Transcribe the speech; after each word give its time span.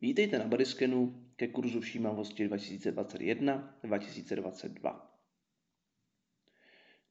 Vítejte 0.00 0.38
na 0.38 0.46
Bodyskenu 0.46 1.28
ke 1.36 1.48
kurzu 1.48 1.80
všímavosti 1.80 2.48
2021-2022. 2.48 5.00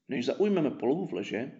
Než 0.08 0.26
zaujmeme 0.26 0.70
polohu 0.70 1.06
v 1.06 1.12
leže, 1.12 1.52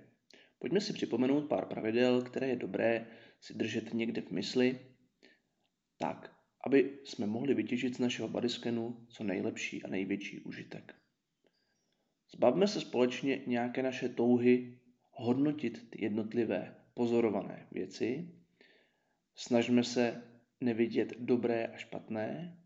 pojďme 0.59 0.81
si 0.81 0.93
připomenout 0.93 1.49
pár 1.49 1.67
pravidel, 1.67 2.23
které 2.23 2.49
je 2.49 2.57
dobré 2.57 3.07
si 3.41 3.55
držet 3.55 3.95
někde 3.95 4.21
v 4.21 4.31
mysli, 4.31 4.81
tak, 5.99 6.37
aby 6.67 6.99
jsme 7.05 7.27
mohli 7.27 7.55
vytěžit 7.55 7.97
z 7.97 7.99
našeho 7.99 8.29
bodyskenu 8.29 9.07
co 9.09 9.25
nejlepší 9.25 9.83
a 9.83 9.89
největší 9.89 10.41
užitek. 10.41 10.95
Zbavme 12.35 12.69
se 12.69 12.81
společně 12.81 13.43
nějaké 13.47 13.83
naše 13.83 14.09
touhy 14.09 14.81
hodnotit 15.11 15.91
ty 15.91 16.05
jednotlivé 16.05 16.77
pozorované 16.95 17.67
věci. 17.73 18.35
Snažme 19.35 19.85
se 19.85 20.28
nevidět 20.61 21.13
dobré 21.19 21.67
a 21.67 21.77
špatné. 21.77 22.59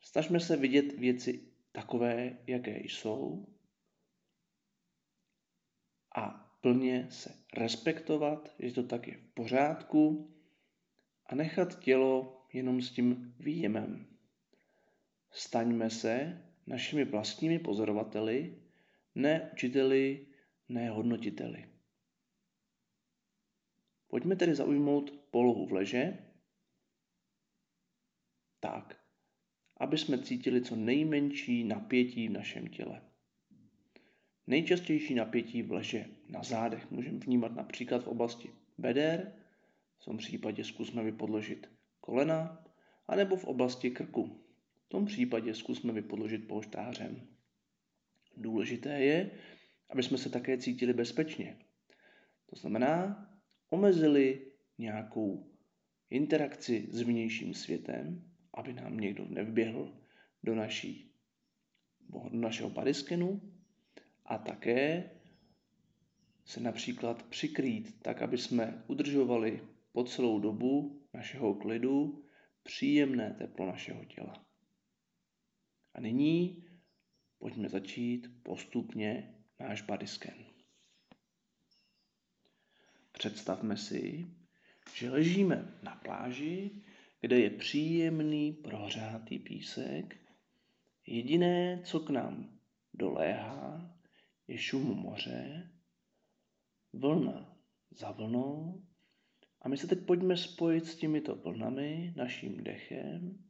Snažme 0.00 0.40
se 0.40 0.56
vidět 0.56 0.98
věci 0.98 1.52
takové, 1.72 2.38
jaké 2.46 2.78
jsou 2.78 3.46
a 6.16 6.52
plně 6.60 7.06
se 7.10 7.44
respektovat, 7.54 8.54
že 8.58 8.72
to 8.72 8.82
tak 8.82 9.08
je 9.08 9.16
v 9.16 9.34
pořádku 9.34 10.30
a 11.26 11.34
nechat 11.34 11.80
tělo 11.80 12.46
jenom 12.52 12.82
s 12.82 12.90
tím 12.90 13.34
výjemem. 13.40 14.06
Staňme 15.30 15.90
se 15.90 16.42
našimi 16.66 17.04
vlastními 17.04 17.58
pozorovateli, 17.58 18.62
ne 19.14 19.50
učiteli, 19.52 20.26
ne 20.68 20.90
hodnotiteli. 20.90 21.68
Pojďme 24.08 24.36
tedy 24.36 24.54
zaujmout 24.54 25.10
polohu 25.30 25.66
v 25.66 25.72
leže, 25.72 26.31
tak, 28.62 29.00
aby 29.76 29.98
jsme 29.98 30.18
cítili 30.18 30.62
co 30.62 30.76
nejmenší 30.76 31.64
napětí 31.64 32.28
v 32.28 32.32
našem 32.32 32.68
těle. 32.68 33.02
Nejčastější 34.46 35.14
napětí 35.14 35.62
v 35.62 35.72
leže 35.72 36.06
na 36.28 36.42
zádech 36.42 36.90
můžeme 36.90 37.18
vnímat 37.18 37.54
například 37.54 38.04
v 38.04 38.06
oblasti 38.06 38.50
beder, 38.78 39.32
v 39.98 40.04
tom 40.04 40.16
případě 40.16 40.64
zkusme 40.64 41.02
vypodložit 41.02 41.70
kolena, 42.00 42.64
anebo 43.06 43.36
v 43.36 43.44
oblasti 43.44 43.90
krku. 43.90 44.44
V 44.86 44.88
tom 44.88 45.06
případě 45.06 45.54
zkusme 45.54 45.92
vypodložit 45.92 46.48
polštářem. 46.48 47.28
Důležité 48.36 49.00
je, 49.00 49.30
aby 49.90 50.02
jsme 50.02 50.18
se 50.18 50.30
také 50.30 50.58
cítili 50.58 50.92
bezpečně. 50.92 51.58
To 52.46 52.56
znamená, 52.56 53.26
omezili 53.70 54.52
nějakou 54.78 55.52
interakci 56.10 56.88
s 56.90 57.00
vnějším 57.00 57.54
světem, 57.54 58.31
aby 58.54 58.72
nám 58.72 59.00
někdo 59.00 59.24
nevběhl 59.28 59.92
do, 60.42 60.54
naší, 60.54 61.14
do 62.00 62.20
našeho 62.30 62.70
pariskenu 62.70 63.40
a 64.24 64.38
také 64.38 65.10
se 66.44 66.60
například 66.60 67.22
přikrýt 67.22 68.02
tak, 68.02 68.22
aby 68.22 68.38
jsme 68.38 68.84
udržovali 68.86 69.68
po 69.92 70.04
celou 70.04 70.40
dobu 70.40 71.02
našeho 71.14 71.54
klidu 71.54 72.24
příjemné 72.62 73.34
teplo 73.38 73.66
našeho 73.66 74.04
těla. 74.04 74.46
A 75.94 76.00
nyní 76.00 76.64
pojďme 77.38 77.68
začít 77.68 78.28
postupně 78.42 79.34
náš 79.60 79.82
body 79.82 80.06
scan. 80.06 80.44
Představme 83.12 83.76
si, 83.76 84.26
že 84.94 85.10
ležíme 85.10 85.78
na 85.82 85.94
pláži, 85.94 86.82
kde 87.22 87.40
je 87.40 87.50
příjemný 87.50 88.52
prohřátý 88.52 89.38
písek. 89.38 90.16
Jediné, 91.06 91.82
co 91.84 92.00
k 92.00 92.10
nám 92.10 92.58
doléhá, 92.94 93.96
je 94.48 94.58
šum 94.58 94.84
moře, 94.84 95.70
vlna 96.92 97.56
za 97.90 98.10
vlnou. 98.10 98.86
A 99.60 99.68
my 99.68 99.76
se 99.76 99.86
teď 99.86 100.06
pojďme 100.06 100.36
spojit 100.36 100.86
s 100.86 100.96
těmito 100.96 101.36
vlnami, 101.36 102.14
naším 102.16 102.64
dechem. 102.64 103.44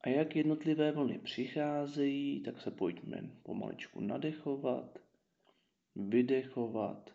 A 0.00 0.08
jak 0.08 0.36
jednotlivé 0.36 0.92
vlny 0.92 1.18
přicházejí, 1.18 2.42
tak 2.42 2.60
se 2.60 2.70
pojďme 2.70 3.30
pomaličku 3.42 4.00
nadechovat, 4.00 4.98
vydechovat. 5.96 7.10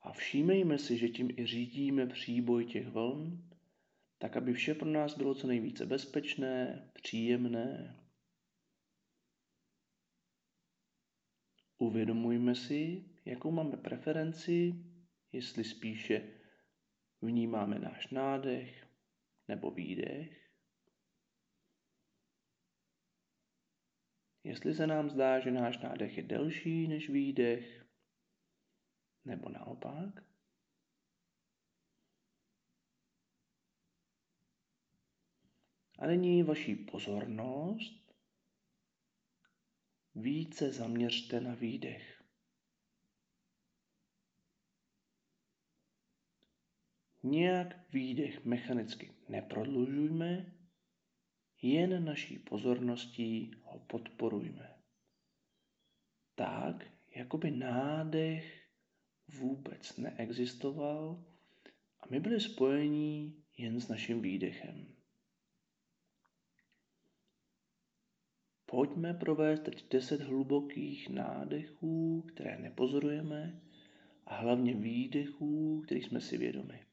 A 0.00 0.12
všímejme 0.12 0.78
si, 0.78 0.98
že 0.98 1.08
tím 1.08 1.30
i 1.36 1.46
řídíme 1.46 2.06
příboj 2.06 2.66
těch 2.66 2.88
vln, 2.88 3.53
tak 4.24 4.36
aby 4.36 4.52
vše 4.52 4.74
pro 4.74 4.90
nás 4.90 5.16
bylo 5.16 5.34
co 5.34 5.46
nejvíce 5.46 5.86
bezpečné, 5.86 6.88
příjemné. 6.94 7.98
Uvědomujme 11.78 12.54
si, 12.54 13.04
jakou 13.24 13.50
máme 13.50 13.76
preferenci, 13.76 14.74
jestli 15.32 15.64
spíše 15.64 16.40
vnímáme 17.22 17.78
náš 17.78 18.10
nádech 18.10 18.86
nebo 19.48 19.70
výdech. 19.70 20.50
Jestli 24.44 24.74
se 24.74 24.86
nám 24.86 25.10
zdá, 25.10 25.40
že 25.40 25.50
náš 25.50 25.78
nádech 25.78 26.16
je 26.16 26.22
delší 26.22 26.88
než 26.88 27.10
výdech, 27.10 27.86
nebo 29.24 29.48
naopak. 29.48 30.33
A 35.98 36.06
nyní 36.06 36.42
vaší 36.42 36.74
pozornost 36.74 38.14
více 40.14 40.72
zaměřte 40.72 41.40
na 41.40 41.54
výdech. 41.54 42.24
Nějak 47.22 47.92
výdech 47.92 48.44
mechanicky 48.44 49.14
neprodlužujme, 49.28 50.52
jen 51.62 52.04
naší 52.04 52.38
pozorností 52.38 53.50
ho 53.62 53.78
podporujme. 53.78 54.78
Tak, 56.34 56.90
jako 57.16 57.38
by 57.38 57.50
nádech 57.50 58.68
vůbec 59.28 59.96
neexistoval 59.96 61.24
a 62.00 62.06
my 62.10 62.20
byli 62.20 62.40
spojení 62.40 63.44
jen 63.58 63.80
s 63.80 63.88
naším 63.88 64.22
výdechem. 64.22 64.93
Pojďme 68.66 69.14
provést 69.14 69.60
teď 69.60 69.88
deset 69.90 70.20
hlubokých 70.20 71.08
nádechů, 71.08 72.22
které 72.22 72.58
nepozorujeme, 72.58 73.60
a 74.26 74.36
hlavně 74.36 74.74
výdechů, 74.74 75.82
kterých 75.84 76.04
jsme 76.04 76.20
si 76.20 76.38
vědomi. 76.38 76.86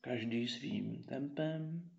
Každý 0.00 0.48
svým 0.48 1.04
tempem 1.04 1.89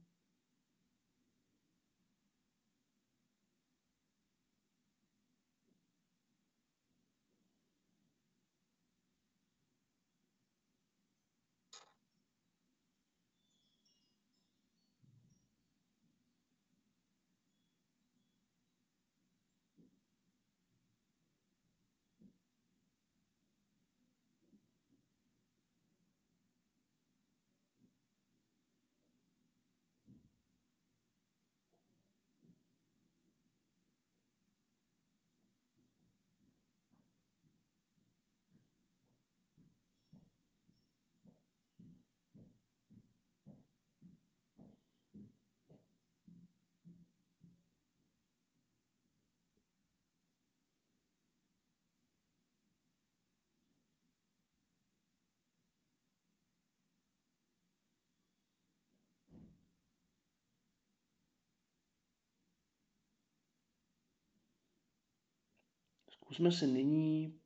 Zkusme 66.32 66.52
se 66.52 66.68
nyní 66.68 67.40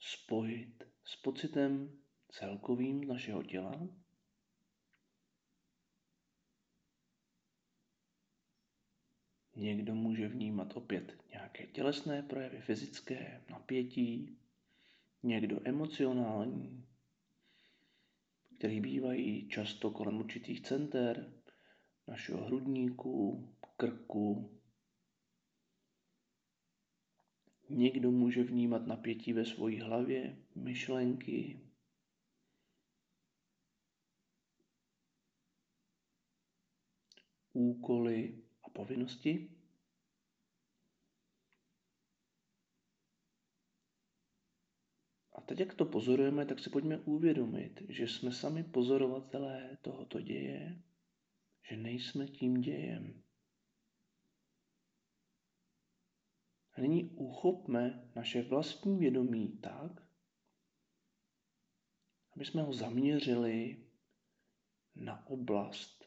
spojit 0.00 0.84
s 1.04 1.16
pocitem 1.16 1.98
celkovým 2.28 3.08
našeho 3.08 3.42
těla. 3.42 3.88
Někdo 9.56 9.94
může 9.94 10.28
vnímat 10.28 10.76
opět 10.76 11.24
nějaké 11.30 11.66
tělesné 11.66 12.22
projevy, 12.22 12.60
fyzické, 12.60 13.44
napětí, 13.50 14.38
někdo 15.22 15.60
emocionální, 15.64 16.88
který 18.58 18.80
bývají 18.80 19.48
často 19.48 19.90
kolem 19.90 20.18
určitých 20.20 20.62
center 20.62 21.32
našeho 22.08 22.44
hrudníku, 22.44 23.48
krku. 23.76 24.57
Někdo 27.70 28.10
může 28.10 28.42
vnímat 28.42 28.86
napětí 28.86 29.32
ve 29.32 29.44
své 29.44 29.82
hlavě, 29.82 30.36
myšlenky, 30.54 31.60
úkoly 37.52 38.42
a 38.62 38.70
povinnosti. 38.70 39.50
A 45.32 45.40
teď, 45.40 45.60
jak 45.60 45.74
to 45.74 45.84
pozorujeme, 45.84 46.46
tak 46.46 46.58
si 46.58 46.70
pojďme 46.70 46.98
uvědomit, 46.98 47.82
že 47.88 48.08
jsme 48.08 48.32
sami 48.32 48.64
pozorovatelé 48.64 49.78
tohoto 49.82 50.20
děje, 50.20 50.82
že 51.62 51.76
nejsme 51.76 52.26
tím 52.26 52.60
dějem. 52.60 53.22
Nyní 56.80 57.04
uchopme 57.04 58.10
naše 58.14 58.42
vlastní 58.42 58.98
vědomí 58.98 59.58
tak, 59.58 60.08
aby 62.36 62.44
jsme 62.44 62.62
ho 62.62 62.72
zaměřili 62.72 63.86
na 64.94 65.26
oblast 65.26 66.04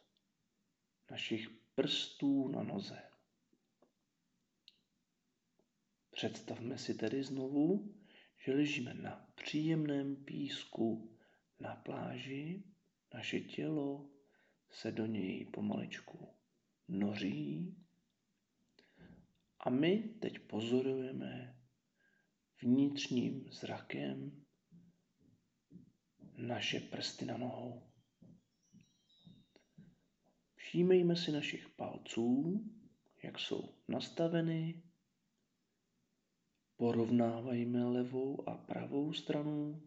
našich 1.12 1.50
prstů 1.76 2.48
na 2.48 2.64
noze. 2.64 3.02
Představme 6.12 6.78
si 6.78 6.94
tedy 6.94 7.24
znovu, 7.24 7.96
že 8.38 8.54
ležíme 8.54 8.94
na 8.94 9.32
příjemném 9.36 10.16
písku 10.16 11.18
na 11.60 11.76
pláži, 11.76 12.64
naše 13.14 13.40
tělo 13.40 14.10
se 14.70 14.92
do 14.92 15.06
něj 15.06 15.46
pomaličku 15.46 16.36
noří 16.88 17.76
a 19.64 19.70
my 19.70 19.98
teď 20.22 20.40
pozorujeme 20.40 21.58
vnitřním 22.62 23.52
zrakem 23.52 24.46
naše 26.38 26.80
prsty 26.80 27.26
na 27.26 27.38
nohou. 27.38 27.92
Všímejme 30.56 31.16
si 31.16 31.32
našich 31.32 31.70
palců, 31.70 32.62
jak 33.24 33.40
jsou 33.40 33.76
nastaveny. 33.88 34.84
Porovnávajme 36.76 37.86
levou 37.86 38.50
a 38.50 38.58
pravou 38.58 39.14
stranu. 39.14 39.84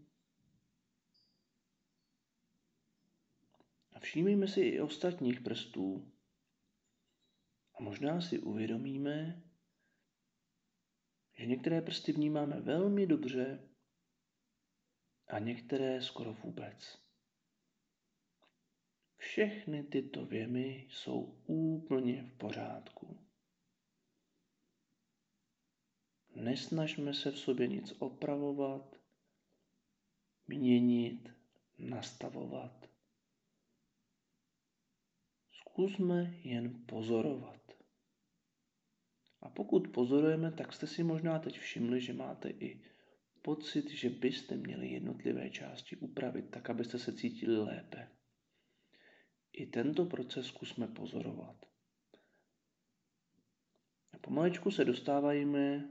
A 3.92 3.98
všímejme 4.00 4.48
si 4.48 4.60
i 4.60 4.80
ostatních 4.80 5.40
prstů. 5.40 6.12
A 7.78 7.82
možná 7.82 8.20
si 8.20 8.38
uvědomíme, 8.38 9.42
že 11.34 11.46
některé 11.46 11.82
prsty 11.82 12.12
vnímáme 12.12 12.60
velmi 12.60 13.06
dobře 13.06 13.68
a 15.28 15.38
některé 15.38 16.02
skoro 16.02 16.32
vůbec. 16.32 16.98
Všechny 19.16 19.82
tyto 19.82 20.26
věmy 20.26 20.86
jsou 20.90 21.42
úplně 21.46 22.22
v 22.22 22.38
pořádku. 22.38 23.26
Nesnažme 26.34 27.14
se 27.14 27.30
v 27.30 27.38
sobě 27.38 27.66
nic 27.66 27.94
opravovat, 27.98 28.96
měnit, 30.46 31.30
nastavovat. 31.78 32.90
Zkusme 35.52 36.34
jen 36.42 36.86
pozorovat. 36.86 37.63
A 39.44 39.48
pokud 39.48 39.88
pozorujeme, 39.88 40.52
tak 40.52 40.72
jste 40.72 40.86
si 40.86 41.02
možná 41.02 41.38
teď 41.38 41.58
všimli, 41.58 42.00
že 42.00 42.12
máte 42.12 42.48
i 42.50 42.80
pocit, 43.42 43.90
že 43.90 44.10
byste 44.10 44.56
měli 44.56 44.88
jednotlivé 44.88 45.50
části 45.50 45.96
upravit 45.96 46.50
tak, 46.50 46.70
abyste 46.70 46.98
se 46.98 47.12
cítili 47.12 47.56
lépe. 47.56 48.08
I 49.52 49.66
tento 49.66 50.06
proces 50.06 50.46
zkusme 50.46 50.86
pozorovat. 50.88 51.56
A 54.12 54.18
pomaličku 54.18 54.70
se 54.70 54.84
dostáváme 54.84 55.90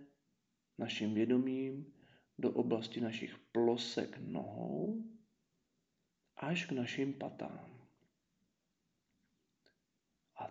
naším 0.78 1.14
vědomím 1.14 1.94
do 2.40 2.52
oblasti 2.52 3.02
našich 3.02 3.38
plosek 3.52 4.18
nohou 4.18 5.04
až 6.38 6.66
k 6.66 6.72
našim 6.72 7.14
patám. 7.14 7.83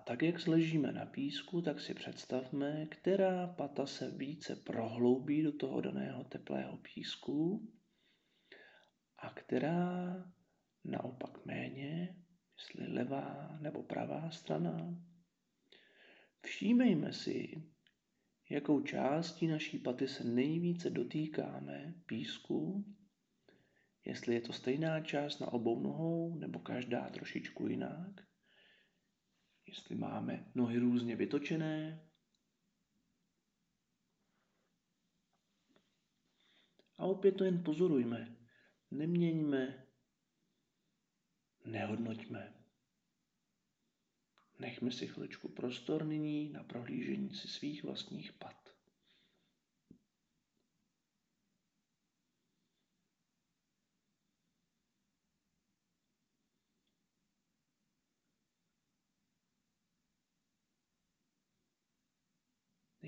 Tak, 0.04 0.22
jak 0.22 0.46
ležíme 0.46 0.92
na 0.92 1.06
písku, 1.06 1.62
tak 1.62 1.80
si 1.80 1.94
představme, 1.94 2.86
která 2.86 3.46
pata 3.46 3.86
se 3.86 4.10
více 4.10 4.56
prohloubí 4.56 5.42
do 5.42 5.52
toho 5.52 5.80
daného 5.80 6.24
teplého 6.24 6.76
písku 6.76 7.68
a 9.18 9.30
která 9.30 10.14
naopak 10.84 11.46
méně 11.46 12.16
jestli 12.62 12.92
levá 12.92 13.58
nebo 13.60 13.82
pravá 13.82 14.30
strana. 14.30 15.02
Všímejme 16.44 17.12
si, 17.12 17.62
jakou 18.50 18.80
částí 18.80 19.46
naší 19.46 19.78
paty 19.78 20.08
se 20.08 20.24
nejvíce 20.24 20.90
dotýkáme 20.90 21.94
písku, 22.06 22.84
jestli 24.04 24.34
je 24.34 24.40
to 24.40 24.52
stejná 24.52 25.00
část 25.00 25.38
na 25.38 25.52
obou 25.52 25.80
nohou 25.80 26.38
nebo 26.38 26.58
každá 26.58 27.10
trošičku 27.10 27.66
jinak, 27.66 28.31
jestli 29.66 29.94
máme 29.94 30.50
nohy 30.54 30.78
různě 30.78 31.16
vytočené. 31.16 32.08
A 36.98 37.04
opět 37.04 37.32
to 37.32 37.44
jen 37.44 37.64
pozorujme. 37.64 38.36
Neměňme 38.90 39.86
nehodnoťme. 41.64 42.54
Nechme 44.58 44.90
si 44.90 45.06
chviličku 45.06 45.48
prostor 45.48 46.04
nyní 46.04 46.48
na 46.48 46.64
prohlížení 46.64 47.34
si 47.34 47.48
svých 47.48 47.84
vlastních 47.84 48.32
pat. 48.32 48.61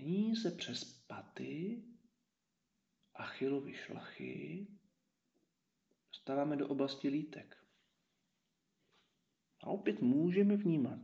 Nyní 0.05 0.37
se 0.37 0.51
přes 0.51 0.85
paty 1.07 1.83
Achillovy 3.15 3.75
šlachy 3.75 4.67
dostáváme 6.13 6.57
do 6.57 6.69
oblasti 6.69 7.09
lítek. 7.09 7.57
A 9.61 9.67
opět 9.67 10.03
můžeme 10.03 10.57
vnímat, 10.57 11.01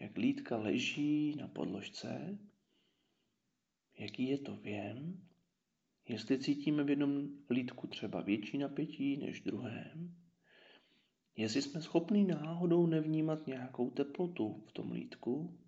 jak 0.00 0.16
lítka 0.16 0.56
leží 0.56 1.36
na 1.36 1.48
podložce, 1.48 2.38
jaký 3.98 4.28
je 4.28 4.38
to 4.38 4.56
věm, 4.56 5.28
jestli 6.08 6.38
cítíme 6.38 6.84
v 6.84 6.90
jednom 6.90 7.28
lítku 7.50 7.86
třeba 7.86 8.20
větší 8.20 8.58
napětí 8.58 9.16
než 9.16 9.40
v 9.40 9.44
druhém, 9.44 10.16
jestli 11.36 11.62
jsme 11.62 11.82
schopni 11.82 12.24
náhodou 12.24 12.86
nevnímat 12.86 13.46
nějakou 13.46 13.90
teplotu 13.90 14.64
v 14.68 14.72
tom 14.72 14.92
lítku, 14.92 15.58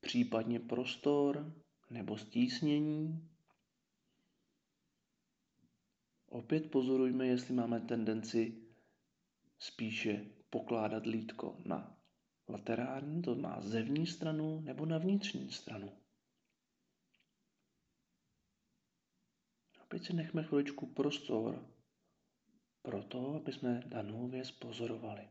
případně 0.00 0.60
prostor 0.60 1.61
nebo 1.92 2.18
stísnění. 2.18 3.28
Opět 6.26 6.70
pozorujme, 6.70 7.26
jestli 7.26 7.54
máme 7.54 7.80
tendenci 7.80 8.62
spíše 9.58 10.26
pokládat 10.50 11.06
lítko 11.06 11.56
na 11.64 11.98
laterální, 12.48 13.22
to 13.22 13.34
má 13.34 13.60
zevní 13.60 14.06
stranu, 14.06 14.60
nebo 14.60 14.86
na 14.86 14.98
vnitřní 14.98 15.52
stranu. 15.52 15.92
Opět 19.82 20.04
si 20.04 20.12
nechme 20.12 20.42
chviličku 20.42 20.86
prostor 20.86 21.68
pro 22.82 23.02
to, 23.02 23.34
aby 23.34 23.52
jsme 23.52 23.82
danou 23.86 24.28
věc 24.28 24.50
pozorovali. 24.50 25.28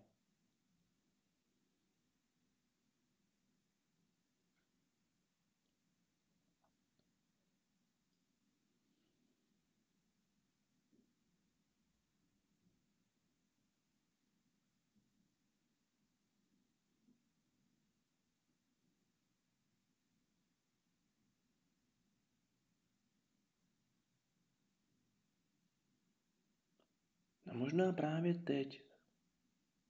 Možná 27.62 27.94
právě 27.94 28.34
teď 28.34 28.82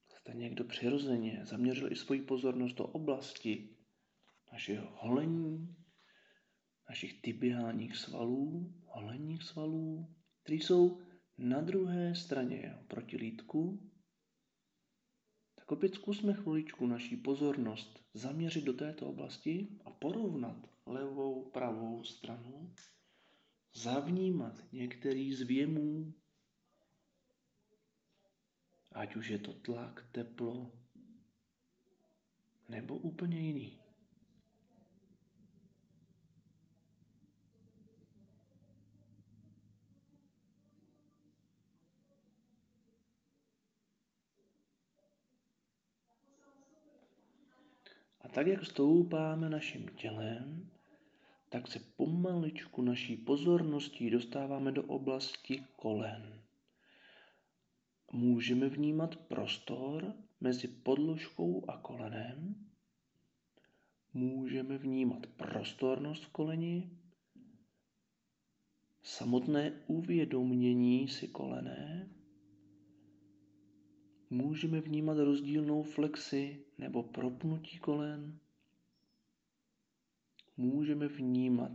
jste 0.09 0.33
někdo 0.33 0.63
přirozeně 0.63 1.41
zaměřil 1.43 1.91
i 1.91 1.95
svoji 1.95 2.21
pozornost 2.21 2.73
do 2.73 2.85
oblasti 2.85 3.77
našeho 4.51 4.97
holení, 5.01 5.75
našich 6.89 7.21
tibiálních 7.21 7.97
svalů, 7.97 8.73
holenních 8.85 9.43
svalů, 9.43 10.15
které 10.43 10.55
jsou 10.55 11.01
na 11.37 11.61
druhé 11.61 12.15
straně 12.15 12.75
proti 12.87 13.17
lítku, 13.17 13.91
tak 15.55 15.71
opět 15.71 15.95
zkusme 15.95 16.33
chviličku 16.33 16.87
naší 16.87 17.17
pozornost 17.17 18.05
zaměřit 18.13 18.63
do 18.63 18.73
této 18.73 19.07
oblasti 19.07 19.67
a 19.85 19.91
porovnat 19.91 20.69
levou, 20.85 21.49
pravou 21.49 22.03
stranu, 22.03 22.73
zavnímat 23.73 24.63
některý 24.71 25.33
z 25.33 25.41
věmů, 25.41 26.13
ať 28.91 29.15
už 29.15 29.27
je 29.27 29.39
to 29.39 29.53
tlak, 29.53 30.05
teplo, 30.11 30.71
nebo 32.69 32.97
úplně 32.97 33.39
jiný. 33.39 33.79
A 48.21 48.27
tak, 48.27 48.47
jak 48.47 48.65
stoupáme 48.65 49.49
naším 49.49 49.87
tělem, 49.87 50.71
tak 51.49 51.67
se 51.67 51.79
pomaličku 51.79 52.81
naší 52.81 53.17
pozorností 53.17 54.09
dostáváme 54.09 54.71
do 54.71 54.83
oblasti 54.83 55.65
kolen. 55.75 56.41
Můžeme 58.13 58.69
vnímat 58.69 59.15
prostor 59.15 60.13
mezi 60.41 60.67
podložkou 60.67 61.69
a 61.69 61.77
kolenem. 61.77 62.55
Můžeme 64.13 64.77
vnímat 64.77 65.27
prostornost 65.27 66.23
v 66.23 66.29
koleni, 66.29 66.89
samotné 69.03 69.71
uvědomění 69.87 71.07
si 71.07 71.27
kolené. 71.27 72.09
Můžeme 74.29 74.81
vnímat 74.81 75.17
rozdílnou 75.17 75.83
flexi 75.83 76.65
nebo 76.77 77.03
propnutí 77.03 77.77
kolen. 77.77 78.39
Můžeme 80.57 81.07
vnímat, 81.07 81.71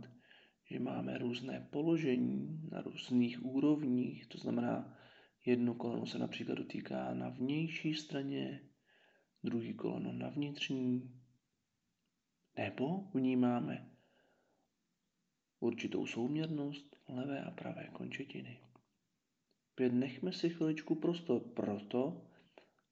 že 0.65 0.79
máme 0.79 1.17
různé 1.17 1.67
položení 1.69 2.61
na 2.71 2.81
různých 2.81 3.45
úrovních, 3.45 4.25
to 4.25 4.37
znamená, 4.37 4.96
jedno 5.47 5.73
koleno 5.73 6.05
se 6.05 6.17
například 6.17 6.55
dotýká 6.55 7.13
na 7.13 7.29
vnější 7.29 7.93
straně, 7.93 8.61
druhý 9.43 9.73
koleno 9.73 10.11
na 10.11 10.29
vnitřní, 10.29 11.21
nebo 12.57 13.11
vnímáme 13.13 13.91
určitou 15.59 16.05
souměrnost 16.05 16.95
levé 17.07 17.43
a 17.43 17.51
pravé 17.51 17.89
končetiny. 17.93 18.59
Pět 19.75 19.93
nechme 19.93 20.33
si 20.33 20.49
chviličku 20.49 20.95
prostor 20.95 21.41
proto, 21.41 22.07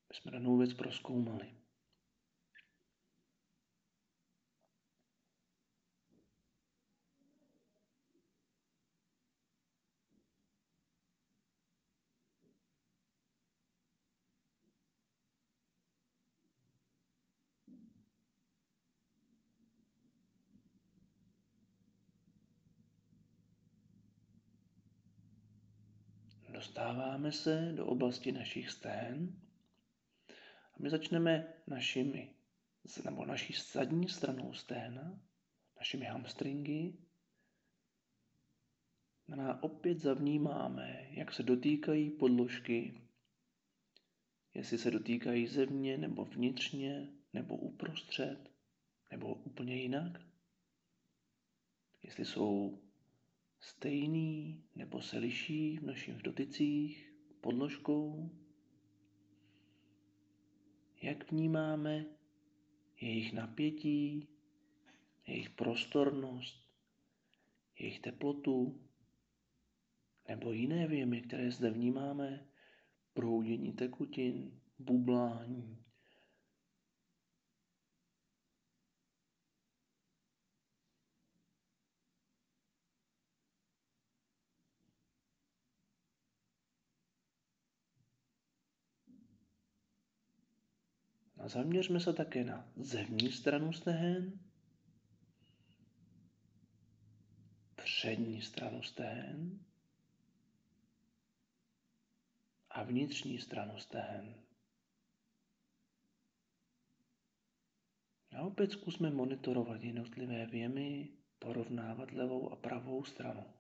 aby 0.06 0.14
jsme 0.14 0.32
danou 0.32 0.58
věc 0.58 0.74
proskoumali. 0.74 1.55
Dostáváme 26.76 27.32
se 27.32 27.72
do 27.76 27.86
oblasti 27.86 28.32
našich 28.32 28.70
stén 28.72 29.40
a 30.74 30.76
my 30.80 30.90
začneme 30.90 31.54
našimi, 31.68 32.36
nebo 33.06 33.26
naší 33.26 33.54
zadní 33.72 34.10
stranou 34.10 34.54
sténa, 34.54 35.20
našimi 35.78 36.06
hamstringy. 36.06 36.94
A 39.48 39.64
opět 39.64 40.00
zavnímáme, 40.00 41.08
jak 41.10 41.34
se 41.34 41.44
dotýkají 41.44 42.10
podložky, 42.10 43.02
jestli 44.54 44.78
se 44.78 44.92
dotýkají 44.92 45.48
zevně 45.48 45.98
nebo 45.98 46.26
vnitřně, 46.26 47.10
nebo 47.34 47.58
uprostřed, 47.58 48.52
nebo 49.12 49.36
úplně 49.36 49.76
jinak. 49.76 50.22
Jestli 52.04 52.26
jsou 52.26 52.82
stejný 53.66 54.64
nebo 54.76 55.02
se 55.02 55.18
liší 55.18 55.78
v 55.78 55.84
našich 55.84 56.16
dotycích 56.16 57.14
podložkou? 57.42 58.30
Jak 61.02 61.32
vnímáme 61.32 62.06
jejich 63.02 63.34
napětí, 63.34 64.28
jejich 65.28 65.50
prostornost, 65.50 66.70
jejich 67.80 68.00
teplotu 68.00 68.82
nebo 70.28 70.52
jiné 70.52 70.88
věmy, 70.88 71.22
které 71.22 71.52
zde 71.52 71.70
vnímáme, 71.70 72.48
proudění 73.14 73.74
tekutin, 73.74 74.62
bublání, 74.80 75.85
A 91.46 91.48
zaměřme 91.48 92.00
se 92.00 92.14
také 92.14 92.44
na 92.44 92.68
zevní 92.76 93.32
stranu 93.32 93.74
stehen, 93.74 94.40
přední 97.76 98.42
stranu 98.42 98.84
stehen 98.84 99.60
a 102.70 102.84
vnitřní 102.84 103.40
stranu 103.40 103.78
stehen. 103.78 104.36
A 108.38 108.42
opět 108.42 108.72
zkusme 108.72 109.10
monitorovat 109.10 109.84
jednotlivé 109.84 110.46
věmy, 110.46 111.10
porovnávat 111.40 112.12
levou 112.12 112.52
a 112.52 112.56
pravou 112.56 113.04
stranu. 113.04 113.55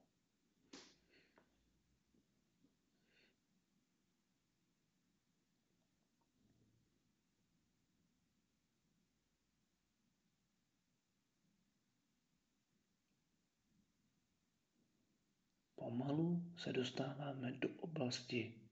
Pomalu 15.97 16.53
se 16.57 16.73
dostáváme 16.73 17.51
do 17.51 17.69
oblasti 17.69 18.69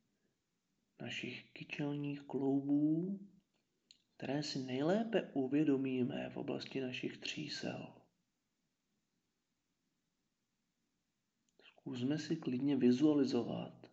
našich 1.02 1.52
kyčelních 1.52 2.22
kloubů, 2.22 3.20
které 4.18 4.44
si 4.44 4.60
nejlépe 4.60 5.32
uvědomíme 5.34 6.30
v 6.30 6.38
oblasti 6.38 6.82
našich 6.82 7.18
třísel. 7.18 8.02
Zkusme 11.64 12.18
si 12.18 12.36
klidně 12.36 12.78
vizualizovat 12.78 13.92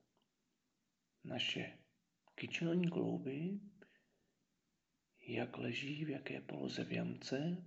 naše 1.25 1.79
kyčelní 2.35 2.91
klouby, 2.91 3.61
jak 5.21 5.59
leží, 5.59 6.05
v 6.05 6.09
jaké 6.09 6.41
poloze 6.41 6.85
v 6.85 6.93
jamce, 6.93 7.65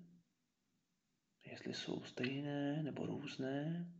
jestli 1.46 1.74
jsou 1.74 2.04
stejné 2.04 2.84
nebo 2.84 3.06
různé. 3.06 3.94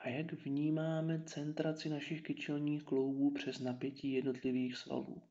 A 0.00 0.08
jak 0.08 0.32
vnímáme 0.32 1.22
centraci 1.24 1.88
našich 1.88 2.22
kyčelních 2.22 2.82
kloubů 2.84 3.30
přes 3.30 3.58
napětí 3.58 4.12
jednotlivých 4.12 4.76
svalů. 4.76 5.22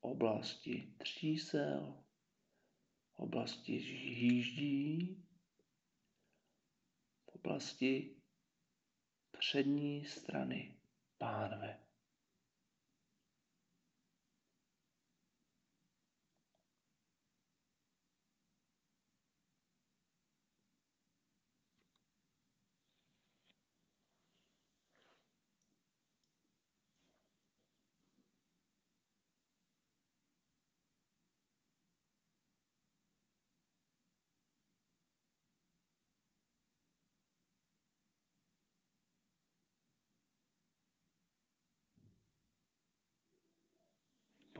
Oblasti 0.00 0.94
třísel, 0.98 2.04
oblasti 3.16 3.72
jíždí, 3.72 5.24
oblasti 7.26 8.16
přední 9.38 10.04
strany 10.04 10.76
pánve. 11.18 11.87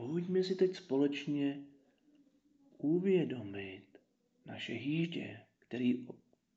Pojďme 0.09 0.45
si 0.45 0.55
teď 0.55 0.77
společně 0.77 1.65
uvědomit 2.79 3.99
naše 4.47 4.73
hýždě, 4.73 5.47
který 5.59 6.07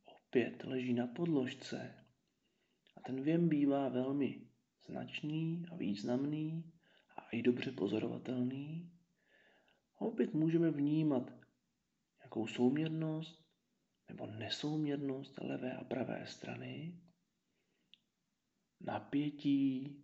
opět 0.05 0.63
leží 0.63 0.93
na 0.93 1.07
podložce. 1.07 2.05
A 2.97 3.01
ten 3.01 3.23
věm 3.23 3.49
bývá 3.49 3.89
velmi 3.89 4.47
značný 4.85 5.65
a 5.71 5.75
významný 5.75 6.71
a 7.17 7.29
i 7.29 7.41
dobře 7.41 7.71
pozorovatelný. 7.71 8.91
A 9.95 10.01
opět 10.01 10.33
můžeme 10.33 10.71
vnímat 10.71 11.31
nějakou 12.19 12.47
souměrnost 12.47 13.45
nebo 14.07 14.25
nesouměrnost 14.25 15.39
levé 15.41 15.73
a 15.73 15.83
pravé 15.83 16.27
strany, 16.27 17.01
napětí, 18.79 20.00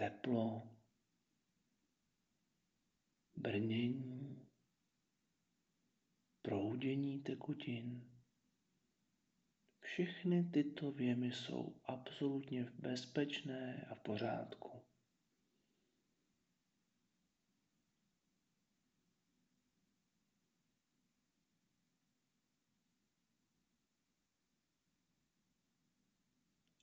teplo, 0.00 0.62
brnění, 3.36 4.48
proudění 6.42 7.22
tekutin. 7.22 8.10
Všechny 9.80 10.44
tyto 10.44 10.92
věmy 10.92 11.32
jsou 11.32 11.80
absolutně 11.84 12.64
bezpečné 12.64 13.86
a 13.90 13.94
v 13.94 14.00
pořádku. 14.00 14.82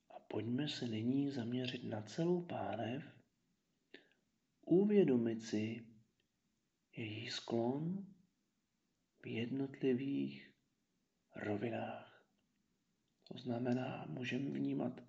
A 0.09 0.16
pojďme 0.27 0.69
se 0.69 0.87
nyní 0.87 1.31
zaměřit 1.31 1.83
na 1.83 2.01
celou 2.01 2.45
pánev, 2.45 3.03
uvědomit 4.61 5.41
si 5.41 5.87
její 6.97 7.29
sklon 7.29 8.05
v 9.23 9.27
jednotlivých 9.27 10.51
rovinách. 11.35 12.27
To 13.27 13.37
znamená, 13.37 14.05
můžeme 14.09 14.49
vnímat 14.49 15.01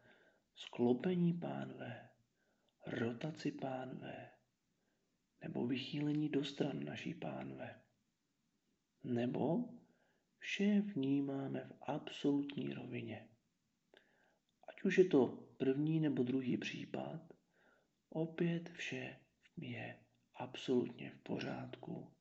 sklopení 0.55 1.33
pánve, 1.33 2.09
rotaci 2.87 3.53
pánve, 3.53 4.31
nebo 5.43 5.67
vychýlení 5.67 6.29
do 6.29 6.45
stran 6.45 6.85
naší 6.85 7.15
pánve. 7.15 7.83
Nebo 9.05 9.65
vše 10.39 10.81
vnímáme 10.81 11.65
v 11.65 11.77
absolutní 11.83 12.75
rovině. 12.75 13.29
Ať 14.79 14.85
už 14.85 14.99
je 14.99 15.05
to 15.05 15.39
první 15.57 16.01
nebo 16.01 16.23
druhý 16.23 16.57
případ, 16.57 17.21
opět 18.11 18.69
vše 18.69 19.17
je 19.57 19.99
absolutně 20.35 21.11
v 21.11 21.19
pořádku 21.19 22.13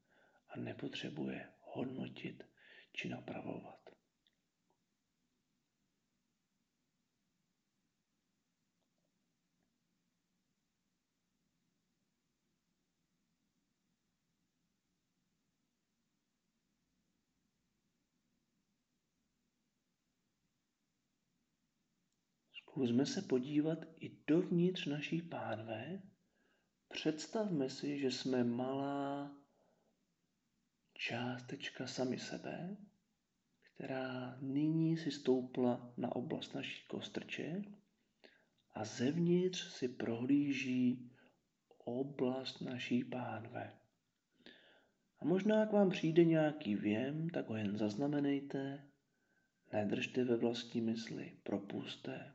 a 0.49 0.59
nepotřebuje 0.59 1.49
hodnotit 1.61 2.43
či 2.93 3.09
napravovat. 3.09 3.86
Zkusme 22.67 23.05
se 23.05 23.21
podívat 23.21 23.85
i 23.99 24.17
dovnitř 24.27 24.85
naší 24.85 25.21
pánve. 25.21 26.01
Představme 26.87 27.69
si, 27.69 27.99
že 27.99 28.11
jsme 28.11 28.43
malá 28.43 29.31
částečka 30.93 31.87
sami 31.87 32.19
sebe, 32.19 32.77
která 33.61 34.37
nyní 34.41 34.97
si 34.97 35.11
stoupla 35.11 35.93
na 35.97 36.15
oblast 36.15 36.53
naší 36.53 36.87
kostrče 36.87 37.61
a 38.71 38.85
zevnitř 38.85 39.71
si 39.71 39.87
prohlíží 39.87 41.11
oblast 41.77 42.61
naší 42.61 43.03
pánve. 43.03 43.73
A 45.19 45.25
možná, 45.25 45.59
jak 45.59 45.71
vám 45.71 45.89
přijde 45.89 46.25
nějaký 46.25 46.75
věm, 46.75 47.29
tak 47.29 47.47
ho 47.47 47.55
jen 47.55 47.77
zaznamenejte, 47.77 48.87
nedržte 49.73 50.23
ve 50.23 50.37
vlastní 50.37 50.81
mysli, 50.81 51.37
propuste. 51.43 52.33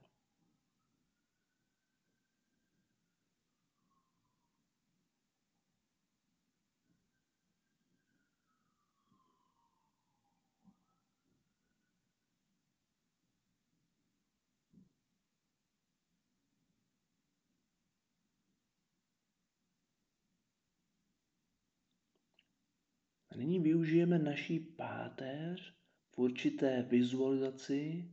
A 23.31 23.31
nyní 23.42 23.60
využijeme 23.60 24.18
naší 24.18 24.60
páteř 24.60 25.74
v 26.10 26.18
určité 26.18 26.82
vizualizaci 26.82 28.10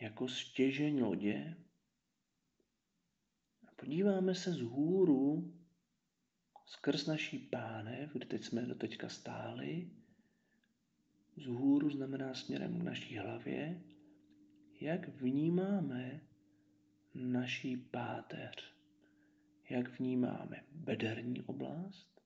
jako 0.00 0.28
stěžeň 0.28 1.02
lodě. 1.02 1.56
A 3.68 3.72
podíváme 3.76 4.34
se 4.34 4.52
z 4.52 4.60
hůru 4.60 5.54
skrz 6.66 7.06
naší 7.06 7.38
pánev, 7.38 8.12
kde 8.12 8.26
teď 8.26 8.44
jsme 8.44 8.62
doteďka 8.62 9.08
stáli. 9.08 9.90
Z 11.36 11.46
hůru 11.46 11.90
znamená 11.90 12.34
směrem 12.34 12.80
k 12.80 12.82
naší 12.82 13.18
hlavě, 13.18 13.82
jak 14.80 15.08
vnímáme 15.08 16.20
naší 17.14 17.76
páteř, 17.76 18.74
jak 19.70 20.00
vnímáme 20.00 20.64
bederní 20.72 21.42
oblast, 21.42 22.19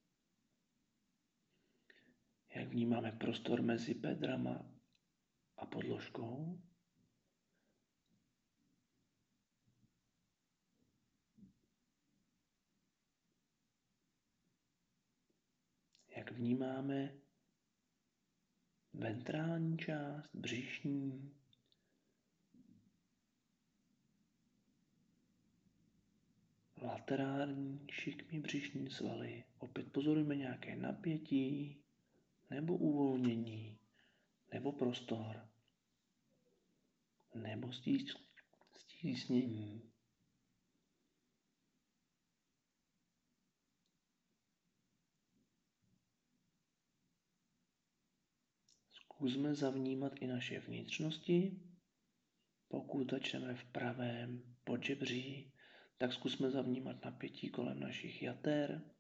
jak 2.54 2.68
vnímáme 2.68 3.12
prostor 3.12 3.62
mezi 3.62 3.94
bedrama 3.94 4.66
a 5.56 5.66
podložkou. 5.66 6.60
Jak 16.16 16.32
vnímáme 16.32 17.14
ventrální 18.92 19.78
část, 19.78 20.30
břišní, 20.34 21.34
laterální, 26.82 27.86
šikmý 27.90 28.40
břišní 28.40 28.90
svaly. 28.90 29.44
Opět 29.58 29.92
pozorujeme 29.92 30.36
nějaké 30.36 30.76
napětí, 30.76 31.83
nebo 32.50 32.76
uvolnění, 32.76 33.78
nebo 34.52 34.72
prostor, 34.72 35.48
nebo 37.34 37.70
stísnění. 38.78 39.92
Zkusme 48.92 49.54
zavnímat 49.54 50.12
i 50.20 50.26
naše 50.26 50.60
vnitřnosti. 50.60 51.60
Pokud 52.68 53.10
začneme 53.10 53.54
v 53.54 53.64
pravém 53.64 54.56
podžebří, 54.64 55.52
tak 55.98 56.12
zkusme 56.12 56.50
zavnímat 56.50 57.04
napětí 57.04 57.48
kolem 57.48 57.80
našich 57.80 58.22
jater, 58.22 58.93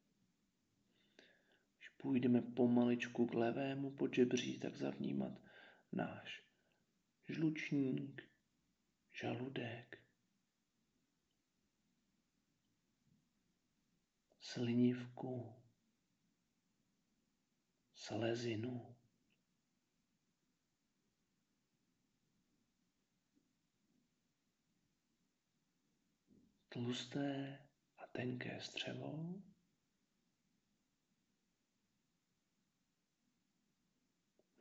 půjdeme 2.04 2.42
pomaličku 2.42 3.26
k 3.26 3.34
levému 3.34 3.90
podžebří, 3.90 4.58
tak 4.58 4.76
zavnímat 4.76 5.32
náš 5.92 6.44
žlučník, 7.28 8.22
žaludek, 9.12 10.04
slinivku, 14.40 15.62
slezinu. 17.94 18.96
Tlusté 26.68 27.58
a 27.96 28.06
tenké 28.06 28.60
střevo. 28.60 29.42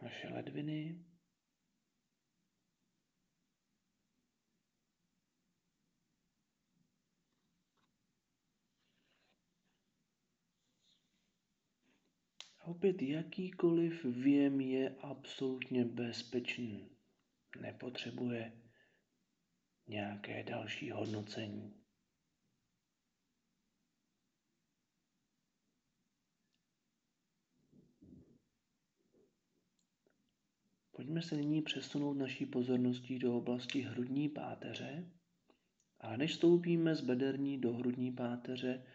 naše 0.03 0.27
ledviny, 0.27 1.05
A 12.63 12.65
opět 12.67 13.01
jakýkoliv 13.01 14.05
věm 14.05 14.61
je 14.61 14.95
absolutně 15.01 15.85
bezpečný. 15.85 16.97
Nepotřebuje 17.61 18.61
nějaké 19.87 20.43
další 20.43 20.91
hodnocení. 20.91 21.82
Pojďme 30.95 31.21
se 31.21 31.35
nyní 31.35 31.61
přesunout 31.61 32.13
naší 32.13 32.45
pozorností 32.45 33.19
do 33.19 33.37
oblasti 33.37 33.81
hrudní 33.81 34.29
páteře. 34.29 35.11
A 35.99 36.17
než 36.17 36.33
stoupíme 36.33 36.95
z 36.95 37.01
bederní 37.01 37.57
do 37.61 37.73
hrudní 37.73 38.11
páteře, 38.11 38.85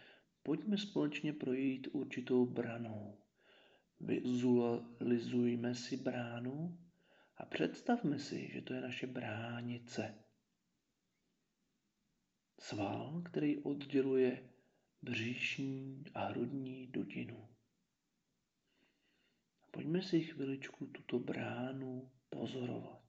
pojďme 0.43 0.79
společně 0.79 1.33
projít 1.33 1.89
určitou 1.93 2.47
branou. 2.47 3.19
Vizualizujme 4.01 5.75
si 5.75 5.97
bránu 5.97 6.79
a 7.37 7.47
představme 7.47 8.19
si, 8.19 8.49
že 8.53 8.63
to 8.63 8.75
je 8.75 8.81
naše 8.81 9.07
bránice. 9.07 10.15
Sval, 12.61 13.23
který 13.25 13.59
odděluje 13.59 14.51
břišní 15.03 16.05
a 16.15 16.25
hrudní 16.25 16.87
dutinu. 16.87 17.49
Pojďme 19.79 20.03
si 20.03 20.21
chviličku 20.21 20.87
tuto 20.87 21.19
bránu 21.19 22.11
pozorovat. 22.31 23.03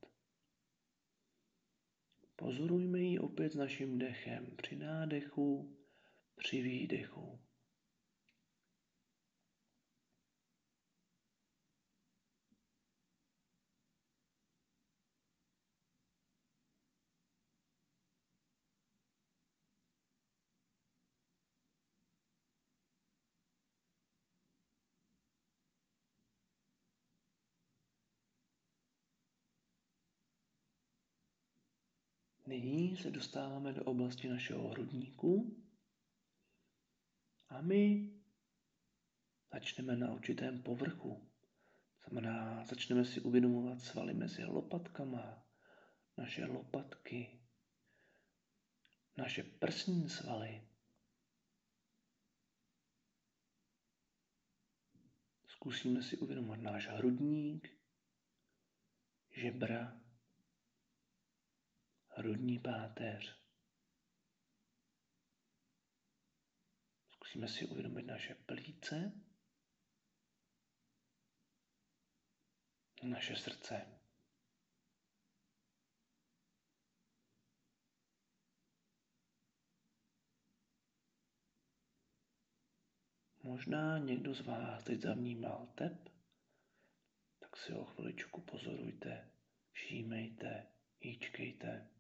Pozorujme 2.35 2.99
ji 2.99 3.19
opět 3.19 3.51
s 3.51 3.55
naším 3.55 3.97
dechem 3.97 4.55
při 4.55 4.75
nádechu, 4.75 5.77
při 6.35 6.61
výdechu. 6.61 7.39
Nyní 32.59 32.97
se 32.97 33.11
dostáváme 33.11 33.73
do 33.73 33.83
oblasti 33.83 34.29
našeho 34.29 34.67
hrudníku 34.67 35.57
a 37.49 37.61
my 37.61 38.11
začneme 39.53 39.95
na 39.95 40.13
určitém 40.13 40.63
povrchu. 40.63 41.29
Znamená, 42.03 42.65
začneme 42.65 43.05
si 43.05 43.21
uvědomovat 43.21 43.81
svaly 43.81 44.13
mezi 44.13 44.43
lopatkama, 44.45 45.45
naše 46.17 46.45
lopatky, 46.45 47.39
naše 49.17 49.43
prsní 49.43 50.09
svaly. 50.09 50.67
Zkusíme 55.45 56.03
si 56.03 56.17
uvědomovat 56.17 56.59
náš 56.59 56.87
hrudník, 56.87 57.69
žebra, 59.31 59.98
hrudní 62.19 62.59
páteř. 62.59 63.39
Zkusíme 67.09 67.47
si 67.47 67.65
uvědomit 67.65 68.03
naše 68.05 68.35
plíce, 68.35 69.11
naše 73.03 73.35
srdce. 73.35 74.01
Možná 83.43 83.97
někdo 83.97 84.33
z 84.33 84.41
vás 84.41 84.83
teď 84.83 85.01
zavnímal 85.01 85.67
tep, 85.75 86.09
tak 87.39 87.57
si 87.57 87.71
ho 87.71 87.85
chviličku 87.85 88.41
pozorujte, 88.41 89.31
všímejte, 89.71 90.67
hýčkejte. 90.99 91.98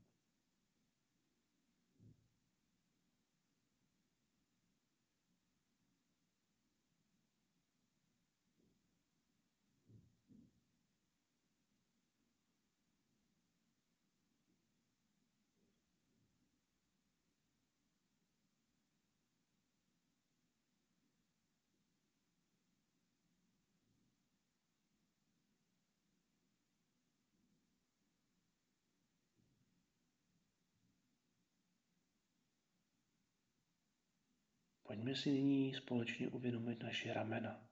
Pojďme 34.89 35.15
si 35.15 35.31
nyní 35.31 35.73
společně 35.73 36.27
uvědomit 36.27 36.83
naše 36.83 37.13
ramena. 37.13 37.69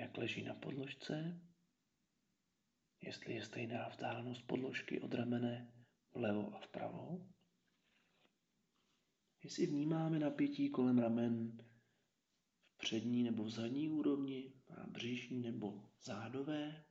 Jak 0.00 0.16
leží 0.16 0.42
na 0.42 0.54
podložce, 0.54 1.40
jestli 3.02 3.34
je 3.34 3.44
stejná 3.44 3.88
vzdálenost 3.88 4.46
podložky 4.46 5.00
od 5.00 5.14
ramene 5.14 5.72
vlevo 6.14 6.54
a 6.54 6.60
vpravo. 6.60 7.28
Jestli 9.42 9.66
vnímáme 9.66 10.18
napětí 10.18 10.70
kolem 10.70 10.98
ramen 10.98 11.58
v 12.74 12.78
přední 12.78 13.22
nebo 13.22 13.44
v 13.44 13.50
zadní 13.50 13.88
úrovni, 13.88 14.52
a 14.68 14.86
břišní 14.86 15.42
nebo 15.42 15.90
zádové. 16.02 16.84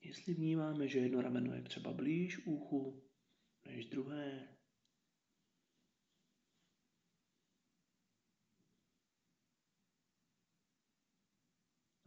Jestli 0.00 0.34
vnímáme, 0.34 0.88
že 0.88 0.98
jedno 0.98 1.22
rameno 1.22 1.54
je 1.54 1.62
třeba 1.62 1.92
blíž 1.92 2.46
uchu 2.46 3.03
než 3.64 3.86
druhé. 3.86 4.48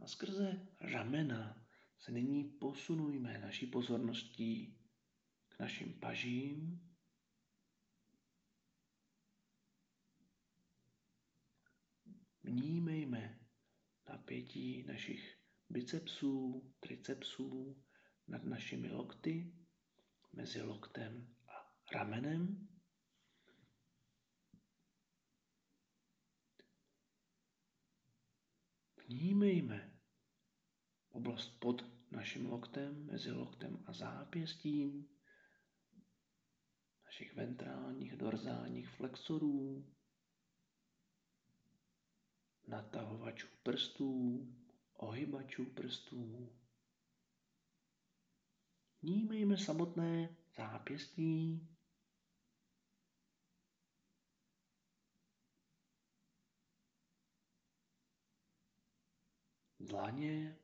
A 0.04 0.08
skrze 0.08 0.68
ramena 0.82 1.68
se 2.00 2.12
nyní 2.12 2.44
posunujme 2.44 3.38
naší 3.38 3.68
pozorností 3.68 4.80
k 5.50 5.60
našim 5.60 5.94
pažím, 6.00 6.88
Vnímejme 12.48 13.40
napětí 14.10 14.84
našich 14.84 15.38
bicepsů, 15.70 16.64
tricepsů 16.80 17.84
nad 18.28 18.44
našimi 18.44 18.92
lokty, 18.92 19.54
mezi 20.34 20.62
loktem 20.62 21.36
ramenem. 21.92 22.68
Vnímejme 29.08 30.00
oblast 31.10 31.60
pod 31.60 31.86
naším 32.12 32.52
loktem, 32.52 33.06
mezi 33.06 33.32
loktem 33.32 33.84
a 33.86 33.94
zápěstím, 33.94 35.10
našich 37.06 37.34
ventrálních, 37.34 38.16
dorzálních 38.16 38.90
flexorů, 38.90 39.86
natahovačů 42.68 43.48
prstů, 43.64 44.42
ohybačů 44.94 45.66
prstů. 45.66 46.54
Vnímejme 49.02 49.58
samotné 49.58 50.36
zápěstí, 50.56 51.68
dlaně, 59.88 60.60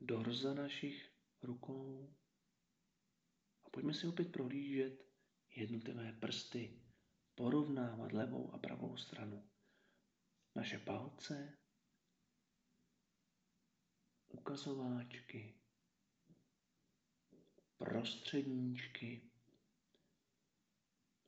dorza 0.00 0.54
našich 0.54 1.12
rukou. 1.42 2.14
A 3.64 3.70
pojďme 3.70 3.94
si 3.94 4.06
opět 4.06 4.32
prohlížet 4.32 5.04
jednotlivé 5.56 6.12
prsty, 6.12 6.82
porovnávat 7.34 8.12
levou 8.12 8.54
a 8.54 8.58
pravou 8.58 8.96
stranu. 8.96 9.50
Naše 10.54 10.78
palce, 10.78 11.58
ukazováčky, 14.28 15.60
prostředníčky, 17.76 19.30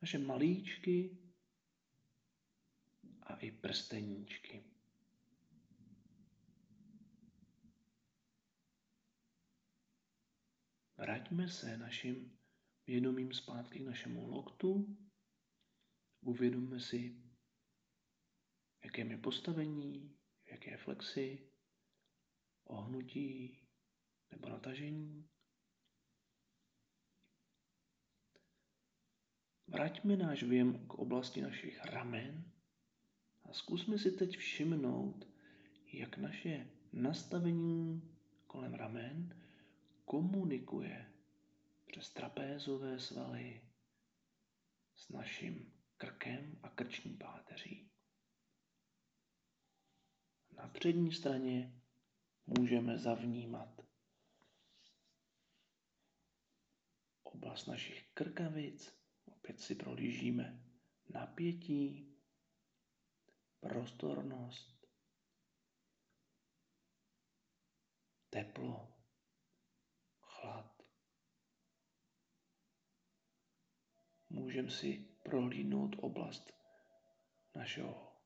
naše 0.01 0.17
malíčky 0.17 1.17
a 3.21 3.35
i 3.35 3.51
prsteníčky. 3.51 4.72
Vraťme 10.97 11.47
se 11.47 11.77
naším 11.77 12.37
vědomím 12.87 13.33
zpátky 13.33 13.79
k 13.79 13.85
našemu 13.85 14.27
loktu. 14.27 14.97
Uvědomme 16.21 16.79
si, 16.79 17.09
v 18.81 18.85
jakém 18.85 19.11
je 19.11 19.17
postavení, 19.17 20.15
v 20.43 20.51
jaké 20.51 20.77
flexi, 20.77 21.49
ohnutí 22.63 23.59
nebo 24.31 24.49
natažení. 24.49 25.29
Vraťme 29.67 30.17
náš 30.17 30.43
věm 30.43 30.87
k 30.87 30.93
oblasti 30.93 31.41
našich 31.41 31.85
ramen 31.85 32.51
a 33.43 33.53
zkusme 33.53 33.97
si 33.97 34.11
teď 34.11 34.37
všimnout, 34.37 35.27
jak 35.93 36.17
naše 36.17 36.67
nastavení 36.93 38.01
kolem 38.47 38.73
ramen 38.73 39.42
komunikuje 40.05 41.13
přes 41.85 42.09
trapézové 42.13 42.99
svaly 42.99 43.61
s 44.95 45.09
naším 45.09 45.73
krkem 45.97 46.59
a 46.63 46.69
krční 46.69 47.17
páteří. 47.17 47.91
Na 50.51 50.67
přední 50.67 51.11
straně 51.11 51.81
můžeme 52.47 52.97
zavnímat 52.97 53.81
oblast 57.23 57.65
našich 57.67 58.09
krkavic, 58.13 58.95
opět 59.25 59.59
si 59.59 59.75
prolížíme 59.75 60.63
napětí, 61.09 62.15
prostornost, 63.59 64.87
teplo, 68.29 68.92
chlad. 70.43 70.83
Můžeme 74.29 74.71
si 74.71 74.97
prohlídnout 75.23 75.95
oblast 75.99 76.53
našeho 77.55 78.17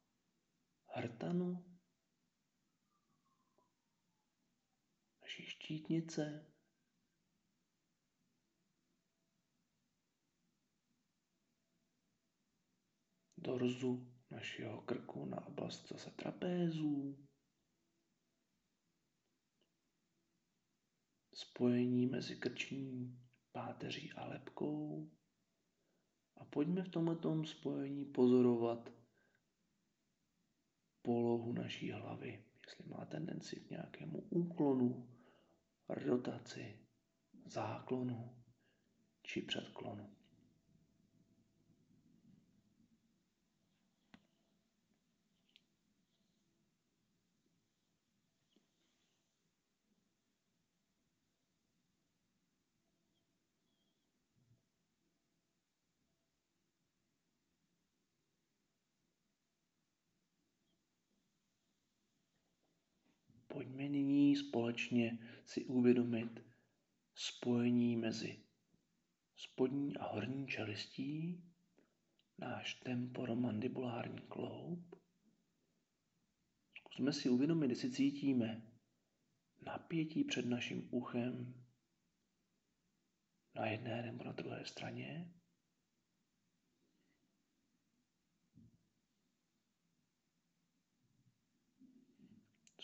hrtanu, 0.86 1.80
naší 5.22 5.46
štítnice, 5.46 6.54
dorzu 13.38 14.14
našeho 14.32 14.82
krku 14.82 15.26
na 15.26 15.48
oblast 15.48 15.88
zase 15.88 16.12
trapézů, 16.12 17.27
spojení 21.38 22.08
mezi 22.08 22.36
krční 22.36 23.20
páteří 23.52 24.12
a 24.12 24.26
lepkou. 24.26 25.12
A 26.36 26.46
pojďme 26.46 26.84
v 26.84 26.90
tomto 26.90 27.46
spojení 27.46 28.06
pozorovat 28.06 28.94
polohu 31.02 31.54
naší 31.54 31.92
hlavy, 31.92 32.44
jestli 32.66 32.86
má 32.90 33.06
tendenci 33.06 33.56
k 33.56 33.70
nějakému 33.70 34.20
úklonu, 34.20 35.10
rotaci, 35.90 36.80
záklonu 37.46 38.44
či 39.24 39.42
předklonu. 39.42 40.18
Pojďme 63.58 63.90
nyní 63.90 64.36
společně 64.78 65.20
si 65.46 65.66
uvědomit 65.66 66.44
spojení 67.16 67.96
mezi 67.96 68.44
spodní 69.36 69.98
a 69.98 70.14
horní 70.14 70.48
čelistí, 70.48 71.44
náš 72.38 72.74
temporomandibulární 72.74 74.20
kloub. 74.22 74.96
Zkusme 76.78 77.14
si 77.14 77.30
uvědomit, 77.30 77.70
jestli 77.70 77.92
cítíme 77.92 78.62
napětí 79.66 80.24
před 80.24 80.46
naším 80.46 80.88
uchem 80.92 81.64
na 83.56 83.66
jedné 83.66 84.02
nebo 84.02 84.24
na 84.24 84.32
druhé 84.32 84.66
straně. 84.66 85.34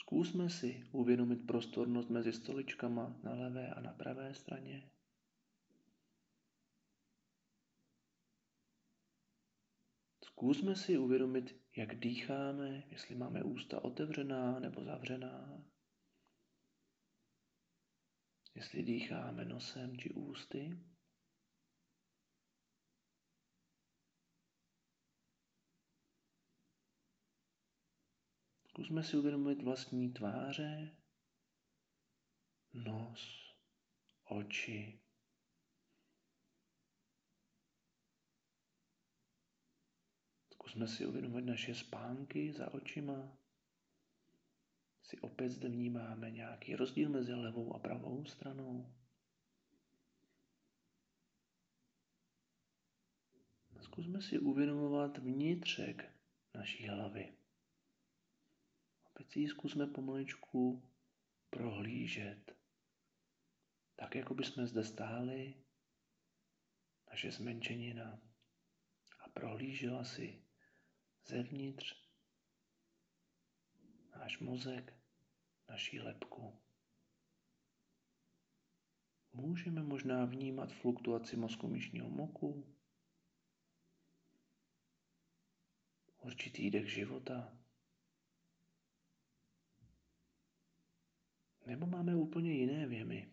Zkusme 0.03 0.49
si 0.49 0.87
uvědomit 0.91 1.47
prostornost 1.47 2.09
mezi 2.09 2.33
stoličkama 2.33 3.19
na 3.23 3.33
levé 3.33 3.69
a 3.69 3.81
na 3.81 3.93
pravé 3.93 4.33
straně. 4.33 4.89
Zkusme 10.23 10.75
si 10.75 10.97
uvědomit, 10.97 11.55
jak 11.75 11.95
dýcháme, 11.95 12.83
jestli 12.87 13.15
máme 13.15 13.43
ústa 13.43 13.83
otevřená 13.83 14.59
nebo 14.59 14.83
zavřená. 14.83 15.63
Jestli 18.55 18.83
dýcháme 18.83 19.45
nosem 19.45 19.97
či 19.97 20.09
ústy. 20.09 20.79
Zkusme 28.73 29.03
si 29.03 29.17
uvědomit 29.17 29.61
vlastní 29.61 30.13
tváře, 30.13 30.95
nos, 32.73 33.53
oči. 34.25 34.99
Zkusme 40.51 40.87
si 40.87 41.05
uvědomit 41.05 41.41
naše 41.41 41.75
spánky 41.75 42.53
za 42.53 42.73
očima. 42.73 43.37
Si 45.03 45.19
opět 45.19 45.49
zde 45.49 45.69
vnímáme 45.69 46.31
nějaký 46.31 46.75
rozdíl 46.75 47.09
mezi 47.09 47.33
levou 47.33 47.75
a 47.75 47.79
pravou 47.79 48.25
stranou. 48.25 48.93
Zkusme 53.81 54.21
si 54.21 54.39
uvědomovat 54.39 55.17
vnitřek 55.17 56.11
naší 56.53 56.87
hlavy. 56.87 57.42
Teď 59.13 59.31
si 59.31 59.39
ji 59.39 59.47
zkusme 59.47 59.87
pomaličku 59.87 60.89
prohlížet. 61.49 62.55
Tak, 63.95 64.15
jako 64.15 64.33
bychom 64.33 64.67
zde 64.67 64.83
stáli, 64.83 65.63
naše 67.09 67.31
zmenšenina 67.31 68.21
a 69.19 69.29
prohlížela 69.29 70.03
si 70.03 70.43
zevnitř 71.25 72.03
náš 74.15 74.39
mozek, 74.39 74.93
naší 75.69 75.99
lepku. 75.99 76.61
Můžeme 79.33 79.83
možná 79.83 80.25
vnímat 80.25 80.71
fluktuaci 80.71 81.37
mozku 81.37 81.67
myšního 81.67 82.09
moku, 82.09 82.77
určitý 86.17 86.71
dech 86.71 86.93
života, 86.93 87.57
Nebo 91.65 91.85
máme 91.85 92.15
úplně 92.15 92.53
jiné 92.53 92.87
věmy. 92.87 93.31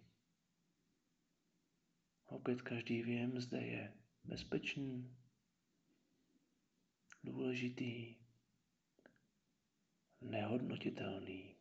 Opět 2.25 2.62
každý 2.62 3.03
věm 3.03 3.40
zde 3.40 3.61
je 3.61 3.95
bezpečný, 4.25 5.16
důležitý, 7.25 8.16
nehodnotitelný. 10.21 11.57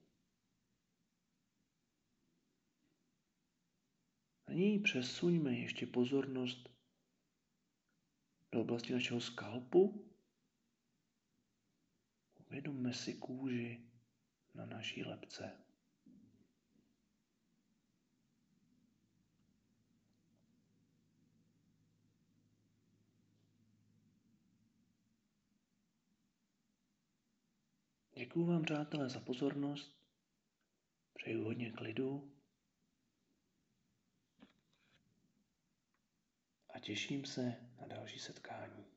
Nyní 4.50 4.80
přesuňme 4.80 5.54
ještě 5.54 5.86
pozornost 5.88 6.70
do 8.52 8.62
oblasti 8.62 8.94
našeho 8.94 9.22
skalpu. 9.22 10.12
Uvědomme 12.40 12.94
si 12.94 13.14
kůži 13.14 13.82
na 14.54 14.66
naší 14.66 15.04
lepce. 15.04 15.69
Děkuji 28.20 28.46
vám, 28.46 28.64
přátelé, 28.64 29.10
za 29.10 29.20
pozornost. 29.20 29.98
Přeju 31.14 31.44
hodně 31.44 31.72
klidu. 31.72 32.32
A 36.74 36.80
těším 36.80 37.26
se 37.26 37.56
na 37.82 37.88
další 37.88 38.20
setkání. 38.20 38.89